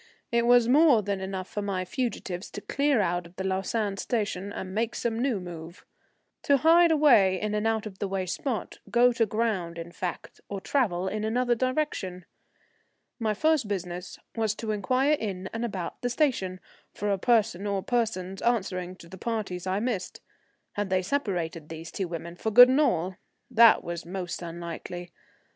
[0.31, 4.51] It was more than enough for my fugitives to clear out of the Lausanne station
[4.51, 5.85] and make some new move,
[6.41, 10.41] to hide away in an out of the way spot, go to ground in fact,
[10.49, 12.25] or travel in another direction.
[13.19, 16.59] My first business was to inquire in and about the station
[16.91, 20.19] for a person or persons answering to the parties I missed.
[20.71, 23.17] Had they separated, these two women, for good and all?
[23.51, 25.11] That was most unlikely.